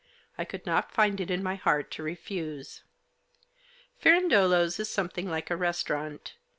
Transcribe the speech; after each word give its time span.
I 0.35 0.45
could 0.45 0.65
not 0.65 0.91
find 0.91 1.21
it 1.21 1.29
in 1.29 1.43
my 1.43 1.53
heart 1.53 1.91
to 1.91 2.01
refuse. 2.01 2.81
Firandolo's 3.99 4.79
is 4.79 4.89
something 4.89 5.29
like 5.29 5.51
a 5.51 5.55
restaurant. 5.55 6.33